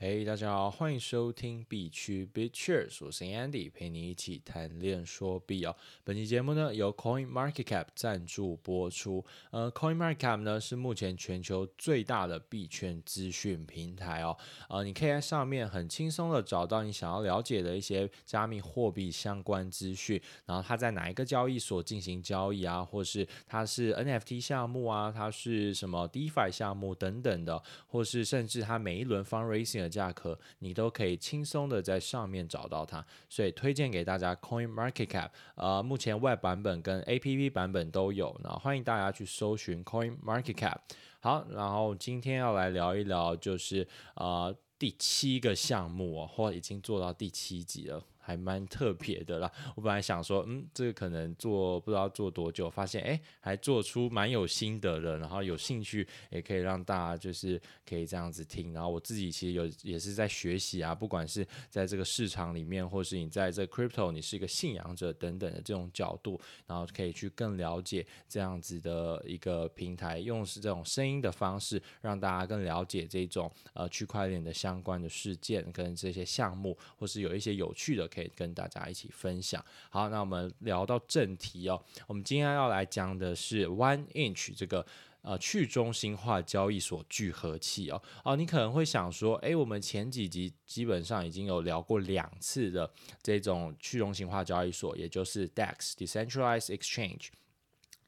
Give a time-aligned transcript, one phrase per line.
[0.00, 5.76] ，hey, 大家好，欢迎收听币趣 BitCheers，我是 Andy，陪你一起谈链说币哦。
[6.02, 9.22] 本期节目呢由 Coin Market Cap 赞助播出。
[9.50, 14.34] 呃，Coin Market Cap 呢是目前全球最大的币圈资讯平台哦。
[14.70, 40.54] 呃，你可以在上面很轻松的找到你想要了解的一些加密货币相关资讯，然后它在哪一个交易所进行交易啊，或是它是 NFT 项目啊，它是什么 DeFi 项目等等的，或是甚至它每一轮 Fundraising 价格，你都可以轻松的在上面找到它，所以推荐给大家 Coin Market Cap，呃，目前 Web 版本跟 APP 版本都有，那欢迎大家去搜寻 Coin Market
[40.54, 40.76] Cap。
[41.20, 48.02] 好，然后今天要来聊一聊，就是呃第七个项目哦，或已经做到第七集了。
[48.30, 78.08] 还蛮特别的啦，我本来想说，嗯，这个可能做不知道做多久，发现哎，还做出蛮有心得的，然后有兴趣也可以让大家就是可以这样子听，然后我自己其实有也是在学习啊，不管是在这个市场里面，或是你在这 crypto，你是一个信仰者等等的这种角度，然后可以去更了解这样子的一个平台，用是这种声音的方式，让大家更了解这种呃区块链的相关的事件跟这些项目，或是有一些有趣的。
[78.10, 79.64] 可以跟大家一起分享。
[79.88, 81.80] 好，那我们聊到正题哦。
[82.06, 84.84] 我们今天要来讲的是 One Inch 这个
[85.22, 88.02] 呃去中心化交易所聚合器哦。
[88.24, 92.90] 哦，你可能会想说，诶，我们前几集基本上已经有聊过两次的
[93.22, 97.28] 这种去中心化交易所，也就是 DEX Decentralized Exchange。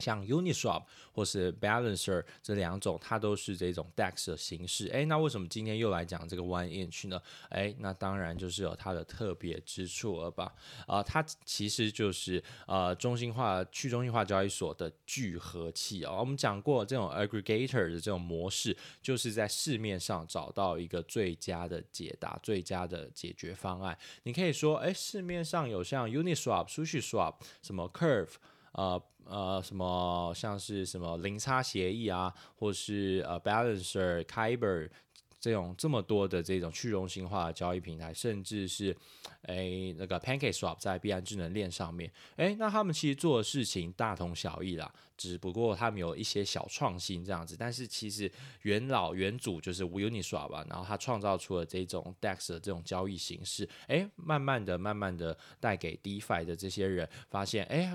[0.02, 4.88] 像 Uniswap 或是 Balancer 这两种，它都是这种 DEX 的形式。
[4.88, 7.22] 诶，那为什么今天又来讲这个 One Inch 呢？
[7.50, 10.52] 诶，那当然就是有它的特别之处了吧？
[10.86, 16.16] 啊、它其实就是呃中心化去中心化交易所的聚合器哦。
[16.18, 23.96] 我们讲过这种 Aggregator 的这种模式，就是在市面上找到一个最佳的解答、最佳的解决方案。
[24.24, 28.32] 你可以说，诶，市面上有像 Uniswap、SushiSwap、什么 Curve。
[28.72, 34.90] 呃呃，什么像是什么零差协议啊，或是呃 Balancer、Kyber
[35.38, 38.94] 这种这么多的这种去中心化的交易平台，甚至是
[39.42, 48.30] 诶那个 PancakeSwap 在币安智能链上面，诶，那他们其实做的事情大同小异啦，只不过他们有一些小创新这样子，但是其实
[48.62, 57.90] 元老元祖就是 Uniswap 吧，然后他创造出了这种 DEX 的这种交易形式，诶，慢慢的、慢慢的带给 DeFi 的这些人发现，诶。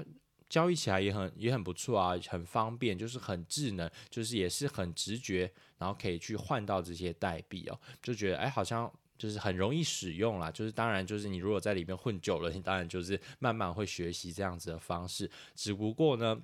[0.50, 10.50] 交易起来也很也很不错啊，很方便，就是很智能，就是也是很直觉，然后可以去换到这些代币哦，就觉得哎，好像就是很容易使用啦。
[10.52, 15.30] 就是当然，就是你如果在里面混久了，你当然就是慢慢会学习这样子的方式。
[15.56, 16.42] 只不过呢。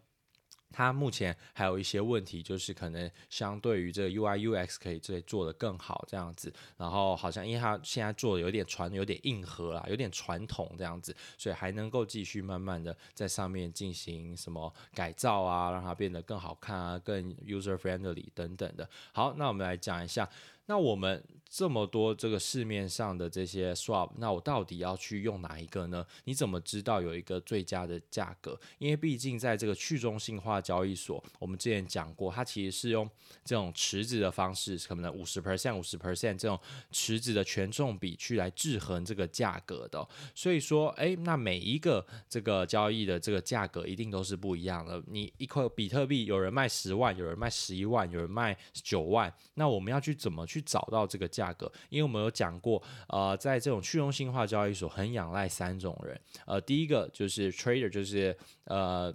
[0.73, 18.89] 它目前还有一些问题，就是可能相对于这个 UI UX 可以这做得更好这样子，然后好像因为它现在做的有点传有点硬核啦，有点传统这样子，所以还能够继续慢慢的在上面进行什么改造啊，让它变得更好看啊，更 user friendly 等等的。
[19.12, 20.28] 好，那我们来讲一下。
[20.66, 21.22] 那我们
[21.53, 26.03] 这么多这个市面上的这些 swap，那我到底要去用哪一个呢？
[26.23, 28.59] 你怎么知道有一个最佳的价格？
[28.79, 33.07] 因为毕竟在这个去中心化交易所，我们之前讲过，它其实是用
[33.45, 36.59] 这种池子的方式，可能五十 percent、五十 percent 这种
[36.89, 40.03] 池子的权重比去来制衡这个价格的。
[40.33, 44.99] 所以说，哎，那每一个这个交易的这个价格一定都是不一样的。
[45.05, 59.13] 你一块比特币，有人卖十万，有人卖十一万，有人卖九万，那我们要去怎么去找到这个价价格，因为我们有讲过，呃，在这种去中心化交易所，很仰赖三种人，呃，第一个就是 trader，就是呃。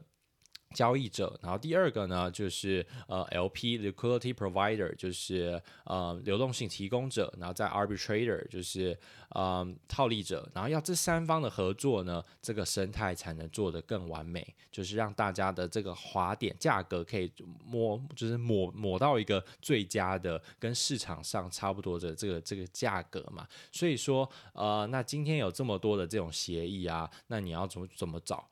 [0.75, 8.97] 交易者，然后第二个呢，就是呃 LP liquidity provider，就是呃流动性提供者，然后在 arbitrator，就是
[9.31, 17.33] 呃套利者，然后要这三方的合作呢，这个生态才能做得更完美，就是让大家的这个滑点价格可以
[17.65, 23.49] 摸，就是抹抹到一个最佳的，跟市场上差不多的这个这个价格嘛。
[23.73, 28.47] 所以说呃，那今天有这么多的这种协议啊，那你要怎么怎么找？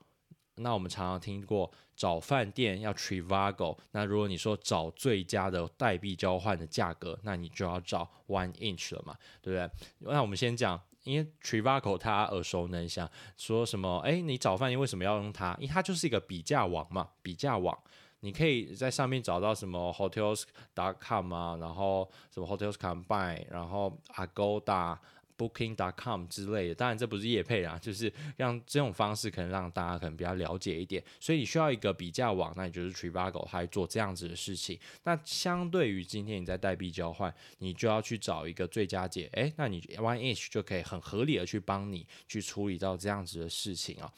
[0.59, 9.69] 那我们常常听过找饭店要 Trivago，那如果你说找最佳的代币交换的价格，那你就要找 One Inch 了嘛，对不对？
[10.11, 13.97] 那我们先讲，因为 Trivago 它耳熟能详，说什么？
[14.05, 15.55] 哎，你找饭店为什么要用它？
[15.55, 17.75] 因为它就是一个比价网嘛，比价网，
[18.19, 24.97] 你可以在上面找到什么 Hotels.com 啊，然后什么 Hotels Combine，然后 Agoda。
[25.37, 31.03] Booking.com 之类的，当然这不是业配啦，就是让这种方式可能让大家可能比较了解一点。
[31.19, 34.79] 所以你需要一个比价网，那你就是 Trivago，它做这样子的事情。
[35.03, 44.11] 那相对于今天你在代币交换，你就要去找一个最佳解，诶，那你 Oneinch 就可以很合理的去帮你去处理到这样子的事情啊。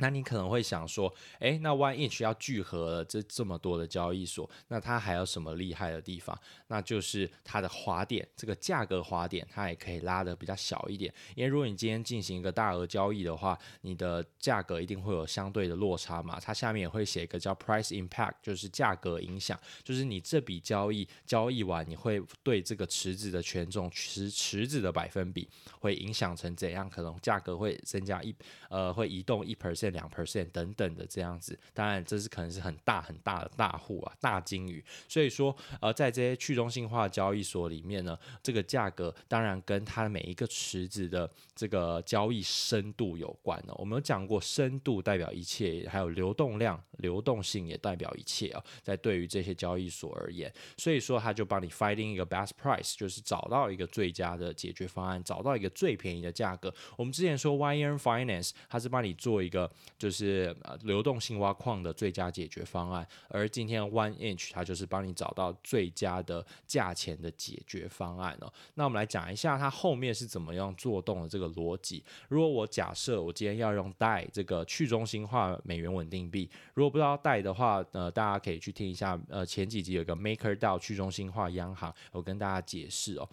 [0.00, 6.38] 那你可能会想说，诶，那 Oneinch 要聚合了这这么多的交易所，那它还有什么厉害的地方？
[6.68, 11.12] 那就是它的滑点，这个价格滑点它也可以拉的比较小一点。
[11.34, 16.38] 因为如果你今天进行一个大额交易的话，你的价格一定会有相对的落差嘛。
[16.38, 25.48] 它下面也会写一个叫 price impact，就是价格影响，就是你这笔交易交易完，你会对这个池子的权重池池子的百分比
[25.80, 26.88] 会影响成怎样？
[26.88, 28.32] 可能价格会增加一
[28.70, 29.87] 呃，会移动一 percent。
[29.90, 34.84] 两 percent 等等的这样子，当然这是可能是很大很大的大户啊，大鲸鱼。
[35.08, 43.74] 所以说，呃，在这些去中心化交易所里面呢，这个价格当然跟它每一个池子的这个交易深度有关呢。
[43.76, 48.64] 我们有讲过，深度代表一切，还有流动量、流动性也代表一切啊。
[48.82, 56.74] 在对于这些交易所而言，所以说他就帮你 finding 一个 best price，就是找到一个最佳的解决方案，找到一个最便宜的价格。
[56.96, 59.70] 我们之前说 YERN Finance，它是帮你做一个。
[59.98, 68.52] 就是呃流动性挖矿的最佳解决方案，而今天 Oneinch 它就是帮你找到最佳的价钱的解决方案哦。
[68.74, 72.04] 那我们来讲一下它后面是怎么样做动的这个逻辑。
[72.28, 83.28] 如果我假设我今天要用 DAI 这个去中心化美元稳定币，如果不知道 DAI 的话，呃，大家可以去听一下，呃，前几集有个 MakerDAO 去中心化央行，我跟大家解释哦。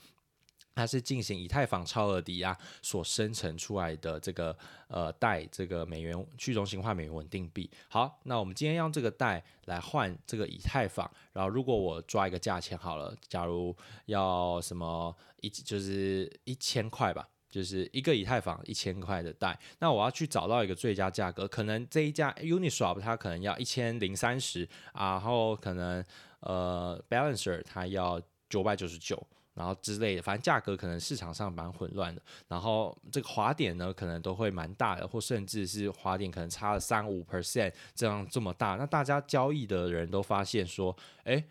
[0.75, 4.55] 它是进行以太坊超额抵押所生成出来的这个
[4.89, 7.69] 呃代这个美元去中心化美元稳定币。
[7.87, 13.73] 好，那我们今天用这个代来换这个以太坊，然后如果我抓一个价钱好了，假如
[14.07, 26.03] 要什么一就是一千块吧，就是一个以太坊一千块的代，那我要去找到一个最佳价格，可能这一家 Uniswap 它可能要一千零三十，然后可能
[26.41, 29.25] 呃 Balancer 它要九百九十九。
[29.55, 32.21] 然后之类的，反正价格可能市场上蛮混乱的。
[32.47, 38.75] 然后这个滑点呢，可能都会蛮大的，或甚至是滑点可能差了三五 percent 这样这么大。
[38.75, 41.43] 那大家交易的人都发现说，诶，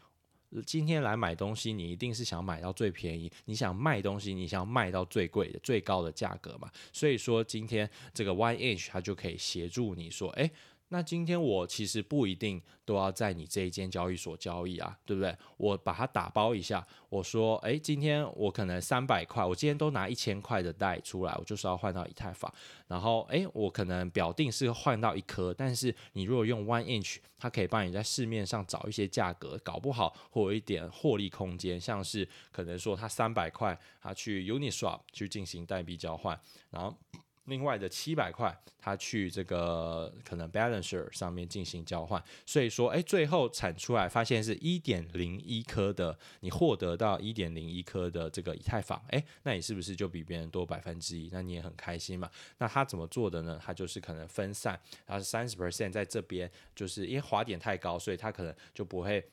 [0.64, 6.70] 今天来买东西，你一定是想买到最便宜；你想卖东西，你想要卖到最贵的、最高的价格嘛。
[6.92, 10.50] 所以说，今天这个 1inch 它就可以协助你说，诶。
[10.94, 15.36] 那今天我其实不一定都要在你这一间交易所交易啊，对不对？
[15.56, 22.48] 我把它打包一下，我说，诶，今天我可能三百块，我今天都拿一千块的代出来，我就是要换到以太坊。
[22.86, 36.96] 然后，诶，我可能表定是换到一颗，但是你如果用 One Inch，它可以帮你在市面上找一些价格，搞不好会有一点获利空间，像是可能说它三百块，它去 Uniswap 去进行代币交换，然后。
[37.44, 51.28] 另外的七百块，他去这个可能 Balancer 上面进行交换，所以说，哎，最后产出来发现是一点零一颗的，你获得到一点零一颗的这个以太坊，哎，那你是不是就比别人多百分之一？
[51.32, 52.30] 那你也很开心嘛？
[52.58, 53.60] 那他怎么做的呢？
[53.62, 59.24] 他就是可能分散，然后是三十 percent 在这边，就是因为滑点太高，所以他可能就不会。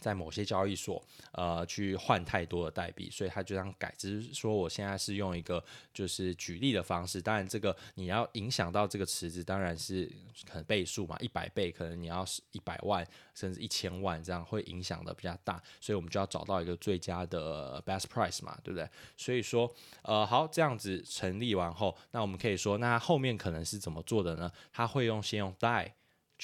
[0.00, 1.02] 在某些交易所，
[1.32, 3.94] 呃，去换太多的代币，所以他就这样改。
[3.96, 5.62] 只是说，我现在是用一个
[5.94, 7.20] 就是举例的方式。
[7.22, 10.10] 当然，这个你要影响到这个池子，当然是
[10.46, 15.62] 可能倍数嘛，一百倍，可能你要是一百万甚至一千万，这样会影响的比较大。
[15.80, 18.88] 所以我们就要找到一个最佳的 best price 嘛，对不对？
[19.16, 19.72] 所以说，
[20.02, 24.50] 呃，好，这样子成立完后，那我们可以说，那后面可能是怎么做的呢？
[24.72, 25.92] 他会用先用 DAI。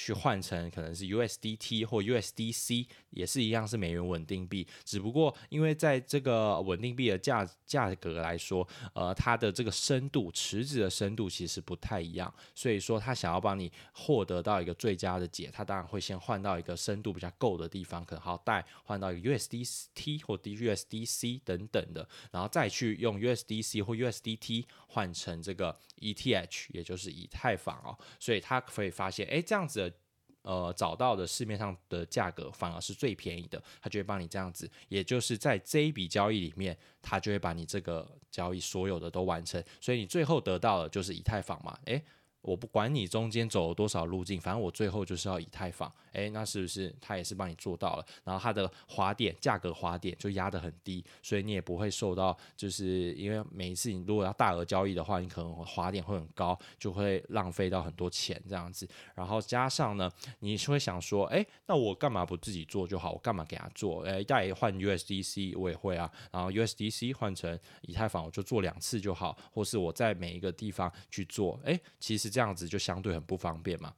[0.01, 29.88] 去换成可能是 USDT 或 USDC，也是一样是美元稳定币，只不过因为在这个稳定币的价价格来说，呃，它的这个深度池子的深度其实不太一样，所以说他想要帮你获得到一个最佳的解，他当然会先换到一个深度比较够的地方，可能好带换到一个 USDT 或 USDC 等等的，然后再去用 USDC 或 USDT 换成这个 ETH，也就是以太坊哦，所以他可以发现，哎，这样子的。
[30.41, 42.03] 呃，找到的市面上的价格反而是最便宜的，他就会帮你这样子，也就是在这一笔交易里面，他就会把你这个交易所有的都完成，所以你最后得到的就是以太坊嘛，诶，
[42.41, 45.91] 我不管你中间走了多少路径，反正我最后就是要以太坊。
[46.13, 48.05] 诶，那是不是它也是帮你做到了？
[48.23, 58.87] 然后它的滑点价格滑点就压得很低，所以你也不会受到，就是因为每一次你如果要大额交易的话，你可能滑点会很高，就会浪费到很多钱这样子。
[59.13, 63.11] 然后加上呢，你会想说，诶，那我干嘛不自己做就好？
[63.11, 64.01] 我干嘛给他做？
[64.03, 73.93] 诶，再换 USDC 我也会啊，然后 USDC 换成以太坊我就做两次就好，或是我在每一个地方去做，诶，其实这样子就相对很不方便嘛。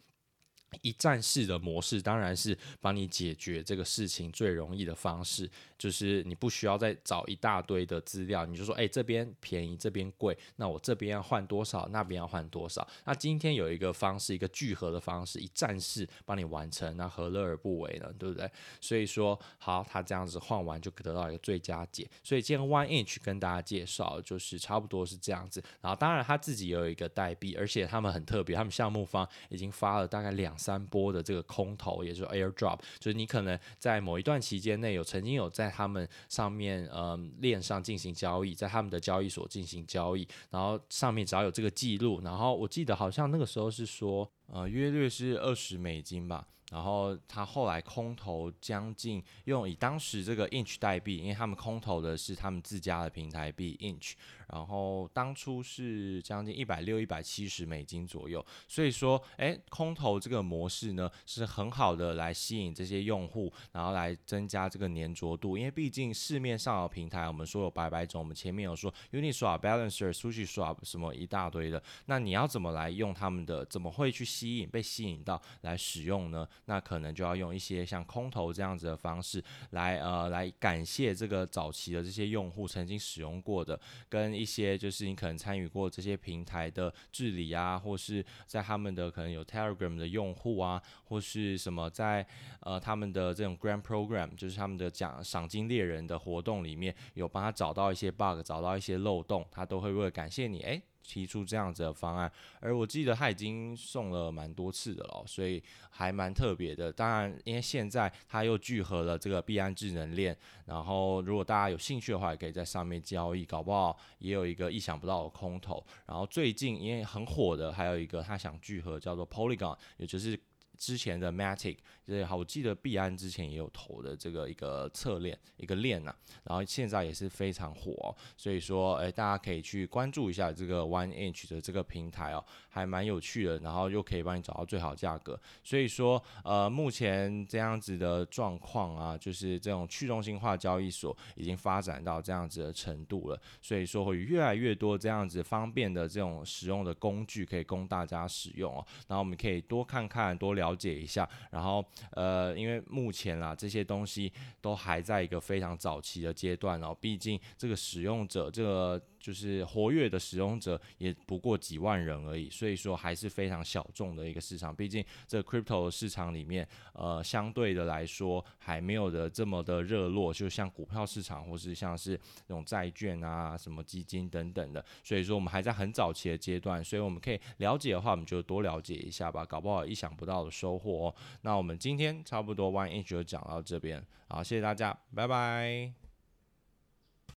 [0.82, 12.88] 一站式的模式当然是帮你解决这个事情最容易的方式，就是你不需要再找一大堆的资料，你就说，哎，这边便宜，这边贵，那我这边要换多少，那边要换多少？
[13.04, 18.10] 那今天有一个方式，一个聚合的方式，一站式帮你完成，那何乐而不为呢？
[18.18, 18.50] 对不对？
[18.80, 22.10] 所以说，好，他这样子换完就得到一个最佳解。
[22.24, 25.62] 所以今天 One Inch 跟大家介绍，就是差不多是这样子。
[25.82, 30.56] 然后当然他自己也有一个代币，而且他们很特别，他们项目方已经发了大概两。
[30.62, 46.48] 三波的这个空投，也就是 airdrop，就是你可能在某一段期间内有曾经有在他们上面呃链上进行交易，在他们的交易所进行交易，然后上面只要有这个记录，然后我记得好像那个时候是说呃约略是二十美金吧。
[46.72, 54.14] 然后他后来空投将近用以当时这个 Inch 代币，因为他们空投的是他们自家的平台币 Inch，
[54.48, 58.44] 然后当初是将近一百六、一百七十美金左右。
[58.70, 65.58] 所以说，哎，空投这个模式呢是很好的来吸引这些用户，然后来增加这个粘着度。
[65.58, 73.66] 因为毕竟市面上的平台，我们说有百百种，我们前面有说 Uniswap、Balancer、SushiSwap 什么一大堆的，那你要怎么来用他们的？
[73.66, 76.48] 怎么会去吸引被吸引到来使用呢？
[76.66, 92.26] 那可能就要用一些像空投这样子的方式来呃来感谢这个早期的这些用户曾经使用过的，跟一些就是你可能参与过这些平台的治理啊，或是在他们的可能有 Telegram 的用户啊，或是什么在
[92.62, 100.82] 呃他们的这种 Grand Program，就是他们的奖赏金猎人的活动里面有帮他找到一些 bug，找到一些漏洞，他都会为了感谢你，诶。
[101.04, 106.92] 提出这样子的方案，而我记得他已经送了蛮多次的了，所以还蛮特别的。
[106.92, 115.84] 当然，因为现在他又聚合了这个币安智能链，然后如果大家有兴趣的话，也可以在上面交易，搞不好也有一个意想不到的空头。
[116.06, 120.40] 然后最近因为很火的，还有一个他想聚合叫做 Polygon，也就是。
[120.82, 150.71] 之前的 Matic，对，好，我记得币安之前也有投的这个一个侧链一个链呐、啊，然后现在也是非常火、哦，所以说，哎，大家可以去关注一下这个 One Inch 的这个平台哦，还蛮有趣的，然后又可以帮你找到最好价格，所以说，呃，目前这样子的状况啊，就是这种去中心化交易所已经发展到这样子的程度了，所以说会越来越多这样子方便的这种使用的工具可以供大家使用哦，然后我们可以多看看，多了。
[150.72, 159.02] 了解一下，然后呃，因为目前啦，这些东西都还在一个非常早期的阶段哦，毕竟这个使用者这个。
[159.22, 164.76] 就是活跃的使用者也不过几万人而已，所以说还是非常小众的一个市场。
[164.76, 174.84] 毕竟这 crypto 市场里面，呃，相对的来说还没有的这么的热络，就像股票市场或是像是那种债券啊、什么基金等等的。
[175.04, 181.16] 所以说我们还在很早期的阶段，所以我们可以了解的话，我们就多了解一下吧，搞不好意想不到的收获哦。
[181.42, 186.01] 那我们今天差不多 One Inch 就讲到这边，好，谢谢大家，拜拜。